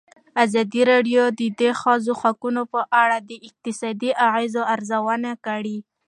[0.43, 5.77] ازادي راډیو د د ښځو حقونه په اړه د اقتصادي اغېزو ارزونه کړې.